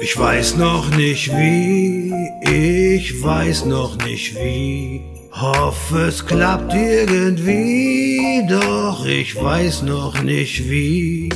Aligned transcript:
Ich 0.00 0.18
weiß 0.18 0.56
noch 0.56 0.94
nicht 0.96 1.30
wie, 1.34 2.12
ich 2.42 3.22
weiß 3.22 3.64
noch 3.64 3.96
nicht 4.04 4.34
wie. 4.34 5.00
Hoffe 5.32 6.06
es 6.08 6.24
klappt 6.24 6.74
irgendwie, 6.74 8.46
doch 8.48 9.06
ich 9.06 9.34
weiß 9.34 9.82
noch 9.82 10.22
nicht 10.22 10.68
wie. 10.68 11.30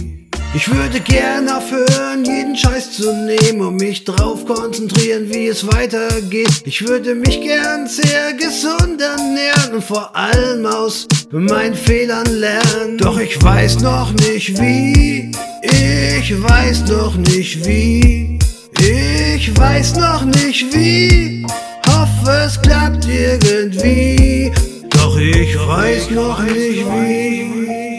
Ich 0.52 0.68
würde 0.68 1.00
gern 1.00 1.48
aufhören, 1.48 2.24
jeden 2.24 2.56
Scheiß 2.56 2.92
zu 2.92 3.14
nehmen 3.14 3.60
und 3.60 3.76
mich 3.76 4.04
drauf 4.04 4.44
konzentrieren, 4.44 5.32
wie 5.32 5.46
es 5.46 5.66
weitergeht. 5.66 6.62
Ich 6.64 6.86
würde 6.86 7.14
mich 7.14 7.40
gern 7.40 7.86
sehr 7.86 8.34
gesund 8.34 9.00
ernähren 9.00 9.76
und 9.76 9.84
vor 9.84 10.14
allem 10.14 10.66
aus 10.66 11.06
meinen 11.30 11.76
Fehlern 11.76 12.26
lernen. 12.26 12.98
Doch 12.98 13.18
ich 13.18 13.40
weiß 13.40 13.80
noch 13.80 14.12
nicht 14.12 14.60
wie, 14.60 15.30
ich 15.62 16.42
weiß 16.42 16.88
noch 16.88 17.16
nicht 17.16 17.66
wie, 17.66 18.38
ich 18.78 19.56
weiß 19.56 19.96
noch 19.96 20.24
nicht 20.24 20.74
wie. 20.74 21.46
Hoffe 21.86 22.30
es 22.46 22.60
klappt 22.60 23.06
irgendwie, 23.06 24.52
doch 24.90 25.18
ich 25.18 25.56
weiß 25.56 26.10
noch 26.10 26.42
nicht 26.42 26.84
wie. 26.86 27.89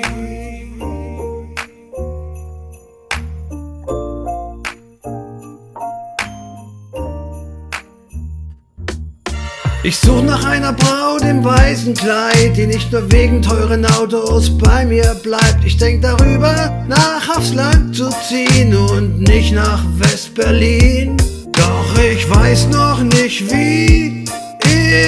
Ich 9.84 9.98
such 9.98 10.22
nach 10.22 10.46
einer 10.46 10.74
Braut 10.74 11.24
im 11.24 11.44
weißen 11.44 11.96
Kleid, 11.96 12.56
die 12.56 12.68
nicht 12.68 12.92
nur 12.92 13.12
wegen 13.12 13.42
teuren 13.42 13.84
Autos 13.84 14.56
bei 14.56 14.86
mir 14.86 15.16
bleibt. 15.24 15.66
Ich 15.66 15.76
denk 15.76 16.04
darüber, 16.04 16.86
nach 16.88 17.36
aufs 17.36 17.56
Land 17.56 17.96
zu 17.96 18.08
ziehen 18.30 18.76
und 18.76 19.22
nicht 19.22 19.54
nach 19.54 19.84
West-Berlin. 19.98 21.18
Doch 21.54 21.98
ich 22.00 22.30
weiß 22.30 22.68
noch 22.68 23.02
nicht 23.02 23.52
wie, 23.52 24.26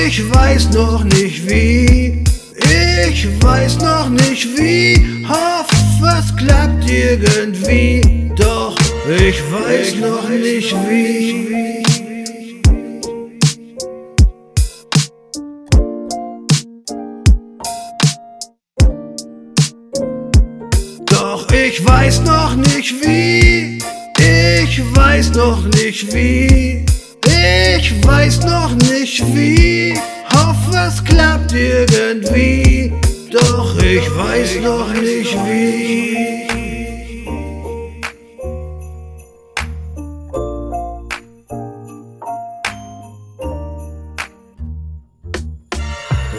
ich 0.07 0.33
weiß 0.33 0.71
noch 0.71 1.03
nicht 1.03 1.47
wie, 1.47 2.23
ich 3.07 3.27
weiß 3.43 3.77
noch 3.77 4.09
nicht 4.09 4.57
wie. 4.57 5.23
Hoffe 5.29 6.19
es 6.19 6.35
klappt 6.35 6.89
irgendwie, 6.89 8.31
doch 8.35 8.75
ich 9.05 9.39
weiß 9.51 9.97
noch 9.97 10.27
nicht 10.29 10.75
wie. 10.89 11.82
Doch 21.43 21.53
ich 21.55 21.85
weiß 21.85 22.21
noch 22.21 22.55
nicht 22.55 22.93
wie, 23.03 23.77
ich 24.17 24.95
weiß 24.95 25.31
noch 25.31 25.61
nicht 25.65 26.13
wie, 26.13 26.85
ich 27.25 28.05
weiß 28.05 28.45
noch 28.45 28.73
nicht 28.75 29.21
wie. 29.35 29.93
Hoffe 30.31 30.87
es 30.87 31.03
klappt 31.03 31.53
irgendwie, 31.53 32.93
doch 33.29 33.77
ich 33.79 34.09
weiß 34.15 34.61
noch 34.63 34.93
nicht 34.93 35.35
wie. 35.45 36.52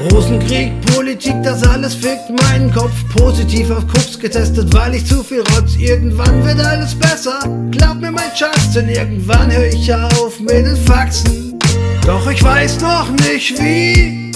Rosenkrieg, 0.00 0.72
Politik, 0.94 1.34
das 1.42 1.62
alles 1.62 1.94
fickt 1.94 2.30
meinen 2.42 2.72
Kopf. 2.72 2.92
Positiv 3.16 3.70
auf 3.70 3.86
Koks 3.86 4.18
getestet, 4.18 4.72
weil 4.74 4.94
ich 4.94 5.06
zu 5.06 5.22
viel 5.22 5.40
rotz. 5.54 5.76
Irgendwann 5.76 6.44
wird 6.44 6.60
alles 6.60 6.94
besser. 6.94 7.38
Glaub 7.70 8.00
mir 8.00 8.10
mein 8.10 8.34
Schatz, 8.36 8.72
denn 8.74 8.88
irgendwann 8.88 9.50
höre 9.52 9.66
ich 9.66 9.92
auf 9.94 10.38
mit 10.40 10.66
den 10.66 10.76
Faxen. 10.76 11.58
Doch 12.06 12.30
ich 12.30 12.42
weiß 12.42 12.80
noch 12.80 13.10
nicht 13.28 13.58
wie. 13.60 14.32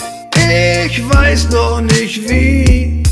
Ich 0.86 1.08
weiß 1.08 1.50
noch 1.50 1.80
nicht 1.80 2.28
wie. 2.28 3.02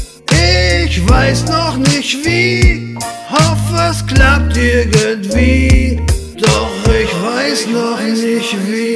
Ich 0.84 1.08
weiß 1.08 1.46
noch 1.46 1.76
nicht 1.76 2.24
wie. 2.24 2.96
Hoffe 3.28 3.90
es 3.90 4.06
klappt 4.06 4.56
irgendwie. 4.56 6.00
Doch 6.40 6.70
ich 6.86 7.12
weiß 7.22 7.66
noch 7.66 8.00
nicht 8.00 8.56
wie. 8.68 8.95